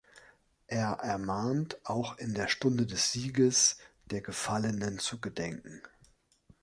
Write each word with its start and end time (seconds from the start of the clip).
Er 0.65 0.93
ermahnt, 1.03 1.77
auch 1.83 2.17
in 2.17 2.33
der 2.33 2.47
Stunde 2.47 2.87
des 2.87 3.11
Sieges 3.11 3.77
der 4.09 4.21
Gefallenen 4.21 4.97
zu 4.97 5.21
gedenken. 5.21 5.83